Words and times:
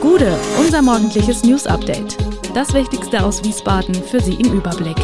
Gude, 0.00 0.38
unser 0.58 0.82
morgendliches 0.82 1.44
News 1.44 1.66
Update. 1.66 2.16
Das 2.54 2.74
Wichtigste 2.74 3.24
aus 3.24 3.44
Wiesbaden 3.44 3.94
für 3.94 4.20
Sie 4.20 4.34
im 4.34 4.52
Überblick. 4.52 4.96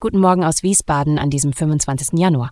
Guten 0.00 0.18
Morgen 0.18 0.44
aus 0.44 0.62
Wiesbaden 0.62 1.18
an 1.18 1.30
diesem 1.30 1.52
25. 1.52 2.18
Januar. 2.18 2.50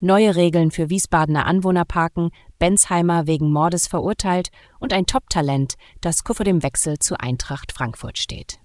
Neue 0.00 0.34
Regeln 0.34 0.70
für 0.70 0.90
Wiesbadener 0.90 1.46
Anwohnerparken, 1.46 2.30
Bensheimer 2.58 3.26
wegen 3.26 3.52
Mordes 3.52 3.86
verurteilt 3.86 4.50
und 4.80 4.92
ein 4.92 5.06
Top-Talent, 5.06 5.74
das 6.00 6.24
kurz 6.24 6.38
vor 6.38 6.44
dem 6.44 6.62
Wechsel 6.62 6.98
zu 6.98 7.18
Eintracht 7.18 7.72
Frankfurt 7.72 8.18
steht. 8.18 8.58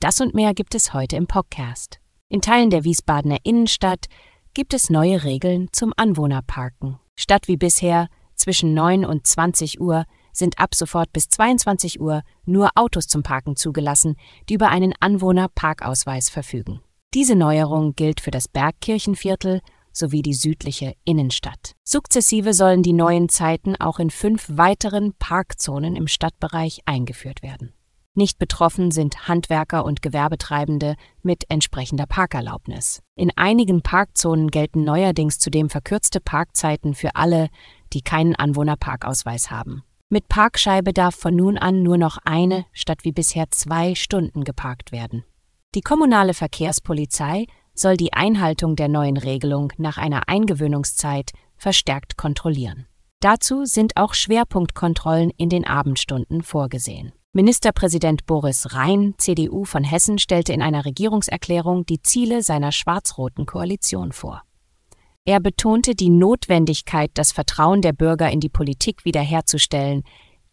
Das 0.00 0.20
und 0.20 0.34
mehr 0.34 0.54
gibt 0.54 0.74
es 0.74 0.92
heute 0.92 1.16
im 1.16 1.26
Podcast. 1.26 1.98
In 2.34 2.40
Teilen 2.40 2.70
der 2.70 2.82
Wiesbadener 2.82 3.36
Innenstadt 3.44 4.06
gibt 4.54 4.74
es 4.74 4.90
neue 4.90 5.22
Regeln 5.22 5.68
zum 5.70 5.92
Anwohnerparken. 5.96 6.98
Statt 7.14 7.46
wie 7.46 7.56
bisher 7.56 8.08
zwischen 8.34 8.74
9 8.74 9.04
und 9.04 9.24
20 9.24 9.80
Uhr 9.80 10.04
sind 10.32 10.58
ab 10.58 10.74
sofort 10.74 11.12
bis 11.12 11.28
22 11.28 12.00
Uhr 12.00 12.22
nur 12.44 12.70
Autos 12.74 13.06
zum 13.06 13.22
Parken 13.22 13.54
zugelassen, 13.54 14.16
die 14.48 14.54
über 14.54 14.70
einen 14.70 14.94
Anwohnerparkausweis 14.98 16.28
verfügen. 16.28 16.80
Diese 17.14 17.36
Neuerung 17.36 17.94
gilt 17.94 18.20
für 18.20 18.32
das 18.32 18.48
Bergkirchenviertel 18.48 19.60
sowie 19.92 20.22
die 20.22 20.34
südliche 20.34 20.94
Innenstadt. 21.04 21.76
Sukzessive 21.84 22.52
sollen 22.52 22.82
die 22.82 22.94
neuen 22.94 23.28
Zeiten 23.28 23.76
auch 23.76 24.00
in 24.00 24.10
fünf 24.10 24.48
weiteren 24.50 25.14
Parkzonen 25.20 25.94
im 25.94 26.08
Stadtbereich 26.08 26.80
eingeführt 26.84 27.44
werden. 27.44 27.74
Nicht 28.16 28.38
betroffen 28.38 28.92
sind 28.92 29.26
Handwerker 29.26 29.84
und 29.84 30.00
Gewerbetreibende 30.00 30.94
mit 31.22 31.44
entsprechender 31.48 32.06
Parkerlaubnis. 32.06 33.02
In 33.16 33.32
einigen 33.36 33.82
Parkzonen 33.82 34.52
gelten 34.52 34.84
neuerdings 34.84 35.40
zudem 35.40 35.68
verkürzte 35.68 36.20
Parkzeiten 36.20 36.94
für 36.94 37.16
alle, 37.16 37.48
die 37.92 38.02
keinen 38.02 38.36
Anwohnerparkausweis 38.36 39.50
haben. 39.50 39.82
Mit 40.10 40.28
Parkscheibe 40.28 40.92
darf 40.92 41.16
von 41.16 41.34
nun 41.34 41.58
an 41.58 41.82
nur 41.82 41.98
noch 41.98 42.18
eine 42.24 42.66
statt 42.72 43.00
wie 43.02 43.10
bisher 43.10 43.50
zwei 43.50 43.96
Stunden 43.96 44.44
geparkt 44.44 44.92
werden. 44.92 45.24
Die 45.74 45.80
kommunale 45.80 46.34
Verkehrspolizei 46.34 47.46
soll 47.74 47.96
die 47.96 48.12
Einhaltung 48.12 48.76
der 48.76 48.88
neuen 48.88 49.16
Regelung 49.16 49.72
nach 49.76 49.98
einer 49.98 50.28
Eingewöhnungszeit 50.28 51.32
verstärkt 51.56 52.16
kontrollieren. 52.16 52.86
Dazu 53.18 53.64
sind 53.64 53.96
auch 53.96 54.14
Schwerpunktkontrollen 54.14 55.30
in 55.30 55.48
den 55.48 55.66
Abendstunden 55.66 56.42
vorgesehen. 56.42 57.12
Ministerpräsident 57.36 58.26
Boris 58.26 58.74
Rhein, 58.74 59.14
CDU 59.18 59.64
von 59.64 59.82
Hessen, 59.82 60.20
stellte 60.20 60.52
in 60.52 60.62
einer 60.62 60.84
Regierungserklärung 60.84 61.84
die 61.84 62.00
Ziele 62.00 62.44
seiner 62.44 62.70
schwarz-roten 62.70 63.44
Koalition 63.44 64.12
vor. 64.12 64.44
Er 65.24 65.40
betonte 65.40 65.96
die 65.96 66.10
Notwendigkeit, 66.10 67.10
das 67.14 67.32
Vertrauen 67.32 67.82
der 67.82 67.92
Bürger 67.92 68.30
in 68.30 68.38
die 68.38 68.48
Politik 68.48 69.04
wiederherzustellen, 69.04 70.04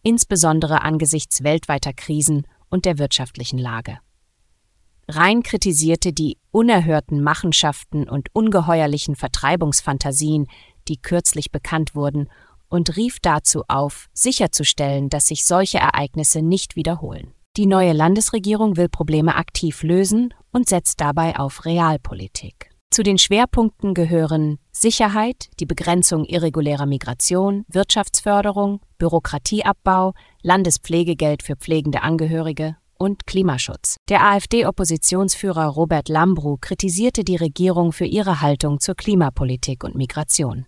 insbesondere 0.02 0.82
angesichts 0.82 1.44
weltweiter 1.44 1.94
Krisen 1.94 2.48
und 2.72 2.86
der 2.86 2.98
wirtschaftlichen 2.98 3.60
Lage. 3.60 4.00
Rhein 5.08 5.44
kritisierte 5.44 6.14
die 6.14 6.40
unerhörten 6.50 7.22
Machenschaften 7.22 8.10
und 8.10 8.30
ungeheuerlichen 8.34 9.16
Vertreibungsfantasien, 9.16 10.48
die 10.88 11.00
kürzlich 11.00 11.52
bekannt 11.52 11.94
wurden, 11.94 12.28
und 12.72 12.96
rief 12.98 13.20
dazu 13.22 13.64
auf, 13.68 14.10
sicherzustellen, 14.14 15.10
dass 15.10 15.28
sich 15.28 15.46
solche 15.46 15.78
Ereignisse 15.78 16.42
nicht 16.42 16.76
wiederholen. 16.76 17.34
Die 17.58 17.68
neue 17.68 17.92
Landesregierung 17.92 18.78
will 18.78 18.88
Probleme 18.88 19.36
aktiv 19.36 19.84
lösen 19.84 20.34
und 20.52 20.70
setzt 20.70 21.02
dabei 21.02 21.38
auf 21.38 21.66
Realpolitik. 21.66 22.72
Zu 22.90 23.04
den 23.04 23.18
Schwerpunkten 23.18 23.94
gehören 23.94 24.58
Sicherheit, 24.72 25.50
die 25.60 25.66
Begrenzung 25.66 26.26
irregulärer 26.26 26.86
Migration, 26.86 27.66
Wirtschaftsförderung, 27.68 28.82
Bürokratieabbau, 28.98 30.14
Landespflegegeld 30.42 31.44
für 31.44 31.56
pflegende 31.56 32.02
Angehörige 32.02 32.78
und 32.98 33.26
Klimaschutz. 33.28 33.98
Der 34.10 34.24
AfD-Oppositionsführer 34.24 35.68
Robert 35.68 36.08
Lambrou 36.08 36.58
kritisierte 36.60 37.24
die 37.24 37.36
Regierung 37.36 37.92
für 37.92 38.06
ihre 38.06 38.42
Haltung 38.42 38.80
zur 38.80 38.96
Klimapolitik 38.96 39.84
und 39.84 39.96
Migration. 39.96 40.66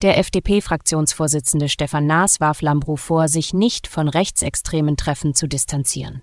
Der 0.00 0.16
FDP-Fraktionsvorsitzende 0.18 1.68
Stefan 1.68 2.06
Naas 2.06 2.38
warf 2.38 2.62
Lambrou 2.62 2.94
vor, 2.94 3.26
sich 3.26 3.52
nicht 3.52 3.88
von 3.88 4.06
rechtsextremen 4.08 4.96
Treffen 4.96 5.34
zu 5.34 5.48
distanzieren. 5.48 6.22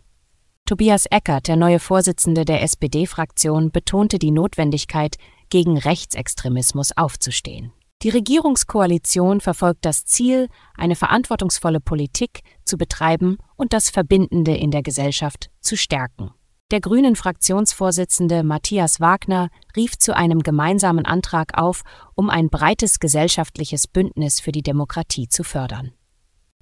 Tobias 0.65 1.07
Eckert, 1.07 1.49
der 1.49 1.57
neue 1.57 1.79
Vorsitzende 1.79 2.45
der 2.45 2.63
SPD-Fraktion, 2.63 3.71
betonte 3.71 4.17
die 4.17 4.31
Notwendigkeit, 4.31 5.17
gegen 5.49 5.77
Rechtsextremismus 5.77 6.95
aufzustehen. 6.95 7.73
Die 8.01 8.09
Regierungskoalition 8.09 9.41
verfolgt 9.41 9.83
das 9.83 10.05
Ziel, 10.05 10.47
eine 10.77 10.95
verantwortungsvolle 10.95 11.81
Politik 11.81 12.43
zu 12.63 12.77
betreiben 12.77 13.39
und 13.57 13.73
das 13.73 13.89
Verbindende 13.89 14.55
in 14.55 14.71
der 14.71 14.83
Gesellschaft 14.83 15.49
zu 15.59 15.75
stärken. 15.75 16.31
Der 16.71 16.81
grünen 16.81 17.15
Fraktionsvorsitzende 17.15 18.41
Matthias 18.41 18.99
Wagner 18.99 19.49
rief 19.75 19.99
zu 19.99 20.15
einem 20.15 20.41
gemeinsamen 20.41 21.05
Antrag 21.05 21.59
auf, 21.59 21.83
um 22.15 22.31
ein 22.31 22.49
breites 22.49 22.99
gesellschaftliches 22.99 23.87
Bündnis 23.87 24.39
für 24.39 24.51
die 24.51 24.63
Demokratie 24.63 25.29
zu 25.29 25.43
fördern. 25.43 25.91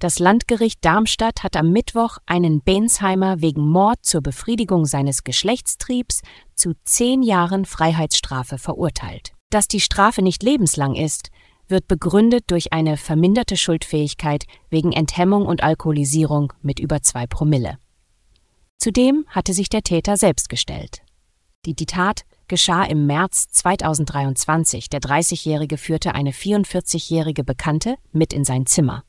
Das 0.00 0.18
Landgericht 0.18 0.84
Darmstadt 0.84 1.42
hat 1.42 1.56
am 1.56 1.70
Mittwoch 1.70 2.18
einen 2.26 2.60
Bensheimer 2.60 3.40
wegen 3.40 3.66
Mord 3.66 4.00
zur 4.02 4.20
Befriedigung 4.20 4.84
seines 4.84 5.24
Geschlechtstriebs 5.24 6.20
zu 6.54 6.74
zehn 6.84 7.22
Jahren 7.22 7.64
Freiheitsstrafe 7.64 8.58
verurteilt. 8.58 9.32
Dass 9.48 9.68
die 9.68 9.80
Strafe 9.80 10.20
nicht 10.20 10.42
lebenslang 10.42 10.96
ist, 10.96 11.30
wird 11.66 11.88
begründet 11.88 12.44
durch 12.48 12.74
eine 12.74 12.98
verminderte 12.98 13.56
Schuldfähigkeit 13.56 14.44
wegen 14.68 14.92
Enthemmung 14.92 15.46
und 15.46 15.62
Alkoholisierung 15.62 16.52
mit 16.60 16.78
über 16.78 17.00
zwei 17.00 17.26
Promille. 17.26 17.78
Zudem 18.78 19.24
hatte 19.28 19.52
sich 19.52 19.68
der 19.68 19.82
Täter 19.82 20.16
selbst 20.16 20.48
gestellt. 20.48 21.02
Die, 21.64 21.74
die 21.74 21.86
Tat 21.86 22.24
geschah 22.48 22.84
im 22.84 23.06
März 23.06 23.48
2023. 23.48 24.90
Der 24.90 25.00
30-Jährige 25.00 25.78
führte 25.78 26.14
eine 26.14 26.32
44-jährige 26.32 27.44
Bekannte 27.44 27.96
mit 28.12 28.32
in 28.32 28.44
sein 28.44 28.66
Zimmer. 28.66 29.04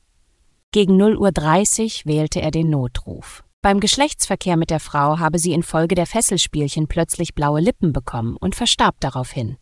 Gegen 0.72 1.00
0.30 1.00 2.06
Uhr 2.06 2.12
wählte 2.12 2.40
er 2.40 2.50
den 2.50 2.70
Notruf. 2.70 3.44
Beim 3.62 3.80
Geschlechtsverkehr 3.80 4.56
mit 4.56 4.70
der 4.70 4.80
Frau 4.80 5.18
habe 5.18 5.38
sie 5.38 5.52
infolge 5.52 5.94
der 5.94 6.06
Fesselspielchen 6.06 6.86
plötzlich 6.86 7.34
blaue 7.34 7.60
Lippen 7.60 7.92
bekommen 7.92 8.36
und 8.36 8.54
verstarb 8.54 8.96
daraufhin. 9.00 9.56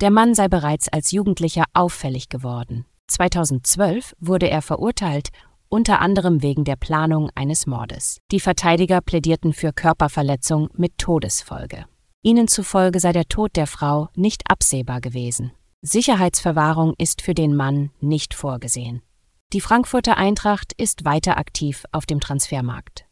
Der 0.00 0.10
Mann 0.10 0.34
sei 0.34 0.48
bereits 0.48 0.88
als 0.88 1.12
Jugendlicher 1.12 1.64
auffällig 1.74 2.28
geworden. 2.28 2.86
2012 3.08 4.16
wurde 4.18 4.48
er 4.48 4.62
verurteilt, 4.62 5.28
unter 5.70 6.00
anderem 6.00 6.42
wegen 6.42 6.64
der 6.64 6.76
Planung 6.76 7.30
eines 7.34 7.66
Mordes. 7.66 8.18
Die 8.30 8.40
Verteidiger 8.40 9.00
plädierten 9.00 9.54
für 9.54 9.72
Körperverletzung 9.72 10.68
mit 10.74 10.98
Todesfolge. 10.98 11.86
Ihnen 12.22 12.48
zufolge 12.48 13.00
sei 13.00 13.12
der 13.12 13.28
Tod 13.28 13.56
der 13.56 13.66
Frau 13.66 14.08
nicht 14.14 14.50
absehbar 14.50 15.00
gewesen. 15.00 15.52
Sicherheitsverwahrung 15.80 16.94
ist 16.98 17.22
für 17.22 17.32
den 17.32 17.56
Mann 17.56 17.90
nicht 18.00 18.34
vorgesehen. 18.34 19.00
Die 19.54 19.62
Frankfurter 19.62 20.18
Eintracht 20.18 20.74
ist 20.74 21.06
weiter 21.06 21.38
aktiv 21.38 21.84
auf 21.92 22.04
dem 22.04 22.20
Transfermarkt. 22.20 23.06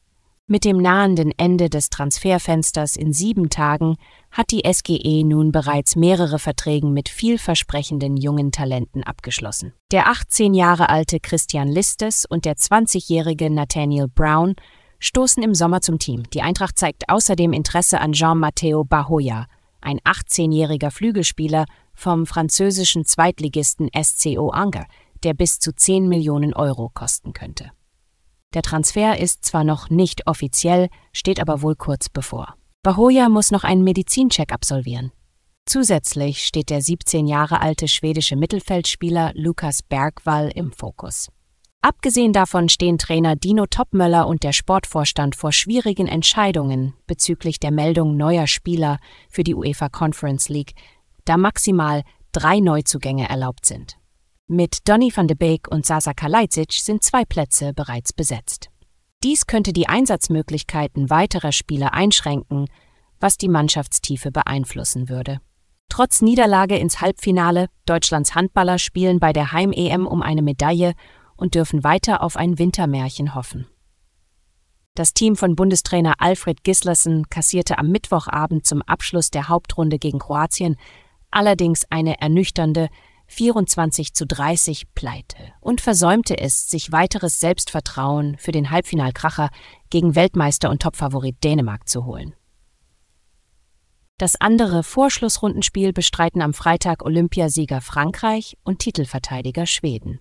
Mit 0.50 0.64
dem 0.64 0.78
nahenden 0.78 1.30
Ende 1.36 1.68
des 1.68 1.90
Transferfensters 1.90 2.96
in 2.96 3.12
sieben 3.12 3.50
Tagen 3.50 3.98
hat 4.30 4.50
die 4.50 4.62
SGE 4.66 5.22
nun 5.22 5.52
bereits 5.52 5.94
mehrere 5.94 6.38
Verträge 6.38 6.86
mit 6.86 7.10
vielversprechenden 7.10 8.16
jungen 8.16 8.50
Talenten 8.50 9.02
abgeschlossen. 9.04 9.74
Der 9.92 10.08
18 10.08 10.54
Jahre 10.54 10.88
alte 10.88 11.20
Christian 11.20 11.68
Listes 11.68 12.24
und 12.24 12.46
der 12.46 12.56
20-jährige 12.56 13.50
Nathaniel 13.50 14.08
Brown 14.08 14.54
stoßen 15.00 15.42
im 15.42 15.54
Sommer 15.54 15.82
zum 15.82 15.98
Team. 15.98 16.22
Die 16.32 16.40
Eintracht 16.40 16.78
zeigt 16.78 17.10
außerdem 17.10 17.52
Interesse 17.52 18.00
an 18.00 18.12
Jean-Matteo 18.12 18.84
Bahoya, 18.84 19.48
ein 19.82 19.98
18-jähriger 20.00 20.90
Flügelspieler 20.90 21.66
vom 21.92 22.24
französischen 22.24 23.04
Zweitligisten 23.04 23.90
SCO 24.02 24.48
Angers, 24.48 24.86
der 25.24 25.34
bis 25.34 25.58
zu 25.58 25.74
10 25.74 26.08
Millionen 26.08 26.54
Euro 26.54 26.90
kosten 26.94 27.34
könnte. 27.34 27.70
Der 28.54 28.62
Transfer 28.62 29.18
ist 29.18 29.44
zwar 29.44 29.64
noch 29.64 29.90
nicht 29.90 30.26
offiziell, 30.26 30.88
steht 31.12 31.40
aber 31.40 31.62
wohl 31.62 31.76
kurz 31.76 32.08
bevor. 32.08 32.54
Bahoya 32.82 33.28
muss 33.28 33.50
noch 33.50 33.64
einen 33.64 33.84
Medizincheck 33.84 34.52
absolvieren. 34.52 35.12
Zusätzlich 35.66 36.46
steht 36.46 36.70
der 36.70 36.80
17 36.80 37.26
Jahre 37.26 37.60
alte 37.60 37.88
schwedische 37.88 38.36
Mittelfeldspieler 38.36 39.32
Lukas 39.34 39.82
Bergwall 39.82 40.50
im 40.54 40.72
Fokus. 40.72 41.28
Abgesehen 41.82 42.32
davon 42.32 42.70
stehen 42.70 42.98
Trainer 42.98 43.36
Dino 43.36 43.66
Topmöller 43.66 44.26
und 44.26 44.42
der 44.42 44.52
Sportvorstand 44.52 45.36
vor 45.36 45.52
schwierigen 45.52 46.08
Entscheidungen 46.08 46.94
bezüglich 47.06 47.60
der 47.60 47.70
Meldung 47.70 48.16
neuer 48.16 48.46
Spieler 48.46 48.98
für 49.28 49.44
die 49.44 49.54
UEFA 49.54 49.88
Conference 49.88 50.48
League, 50.48 50.72
da 51.24 51.36
maximal 51.36 52.02
drei 52.32 52.60
Neuzugänge 52.60 53.28
erlaubt 53.28 53.66
sind. 53.66 53.98
Mit 54.50 54.88
Donny 54.88 55.12
van 55.14 55.26
de 55.26 55.36
Beek 55.36 55.68
und 55.68 55.84
Sasa 55.84 56.14
Kalajdzic 56.14 56.72
sind 56.72 57.02
zwei 57.02 57.26
Plätze 57.26 57.74
bereits 57.74 58.14
besetzt. 58.14 58.70
Dies 59.22 59.46
könnte 59.46 59.74
die 59.74 59.90
Einsatzmöglichkeiten 59.90 61.10
weiterer 61.10 61.52
Spieler 61.52 61.92
einschränken, 61.92 62.64
was 63.20 63.36
die 63.36 63.50
Mannschaftstiefe 63.50 64.30
beeinflussen 64.30 65.10
würde. 65.10 65.42
Trotz 65.90 66.22
Niederlage 66.22 66.78
ins 66.78 67.02
Halbfinale, 67.02 67.68
Deutschlands 67.84 68.34
Handballer 68.34 68.78
spielen 68.78 69.20
bei 69.20 69.34
der 69.34 69.52
Heim-EM 69.52 70.06
um 70.06 70.22
eine 70.22 70.40
Medaille 70.40 70.94
und 71.36 71.54
dürfen 71.54 71.84
weiter 71.84 72.22
auf 72.22 72.38
ein 72.38 72.58
Wintermärchen 72.58 73.34
hoffen. 73.34 73.66
Das 74.94 75.12
Team 75.12 75.36
von 75.36 75.56
Bundestrainer 75.56 76.14
Alfred 76.20 76.64
Gislason 76.64 77.28
kassierte 77.28 77.78
am 77.78 77.90
Mittwochabend 77.90 78.66
zum 78.66 78.80
Abschluss 78.80 79.30
der 79.30 79.50
Hauptrunde 79.50 79.98
gegen 79.98 80.20
Kroatien 80.20 80.76
allerdings 81.30 81.84
eine 81.90 82.18
ernüchternde 82.20 82.88
24 83.28 84.14
zu 84.14 84.26
30 84.26 84.94
Pleite 84.94 85.36
und 85.60 85.80
versäumte 85.80 86.38
es, 86.38 86.68
sich 86.68 86.92
weiteres 86.92 87.40
Selbstvertrauen 87.40 88.36
für 88.38 88.52
den 88.52 88.70
Halbfinalkracher 88.70 89.50
gegen 89.90 90.14
Weltmeister 90.14 90.70
und 90.70 90.82
Topfavorit 90.82 91.42
Dänemark 91.44 91.88
zu 91.88 92.04
holen. 92.04 92.34
Das 94.18 94.40
andere 94.40 94.82
Vorschlussrundenspiel 94.82 95.92
bestreiten 95.92 96.42
am 96.42 96.52
Freitag 96.52 97.04
Olympiasieger 97.04 97.80
Frankreich 97.80 98.58
und 98.64 98.80
Titelverteidiger 98.80 99.64
Schweden. 99.64 100.20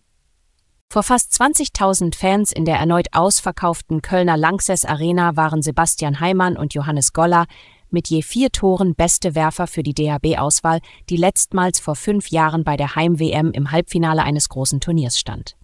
Vor 0.89 1.04
fast 1.04 1.33
20.000 1.33 2.15
Fans 2.15 2.51
in 2.51 2.63
der 2.63 2.77
erneut 2.77 3.07
ausverkauften 3.12 4.01
Kölner 4.01 4.38
Lanxess 4.38 4.86
Arena 4.86 5.36
waren 5.36 5.62
Sebastian 5.62 6.19
Heimann 6.19 6.56
und 6.56 6.74
Johannes 6.75 7.12
Goller 7.12 7.45
mit 7.89 8.10
je 8.10 8.22
vier 8.22 8.51
Toren 8.51 8.95
beste 8.95 9.36
Werfer 9.36 9.68
für 9.68 9.84
die 9.84 9.94
DHB-Auswahl, 9.94 10.80
die 11.10 11.18
letztmals 11.18 11.80
vor 11.80 11.95
fünf 11.95 12.30
Jahren 12.30 12.63
bei 12.63 12.78
der 12.78 12.95
Heim-WM 12.95 13.51
im 13.51 13.72
Halbfinale 13.72 14.24
eines 14.24 14.50
großen 14.50 14.80
Turniers 14.80 15.19
stand. 15.19 15.56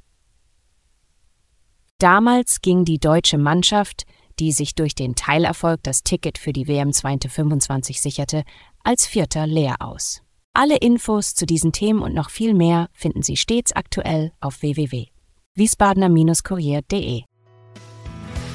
Damals 2.00 2.62
ging 2.62 2.86
die 2.86 3.00
deutsche 3.00 3.38
Mannschaft 3.38 4.06
die 4.40 4.52
sich 4.52 4.74
durch 4.76 4.94
den 4.96 5.16
Teilerfolg 5.16 5.82
das 5.84 6.04
Ticket 6.04 6.38
für 6.38 6.52
die 6.54 6.68
WM 6.68 6.92
2025 6.92 8.02
sicherte, 8.02 8.44
als 8.84 9.08
Vierter 9.08 9.48
leer 9.48 9.78
aus. 9.80 10.22
Alle 10.54 10.76
Infos 10.78 11.36
zu 11.36 11.46
diesen 11.46 11.72
Themen 11.72 12.02
und 12.02 12.14
noch 12.14 12.30
viel 12.30 12.54
mehr 12.54 12.90
finden 12.94 13.24
Sie 13.24 13.38
stets 13.38 13.72
aktuell 13.74 14.34
auf 14.40 14.62
www.wiesbadener-kurier.de. 14.62 17.24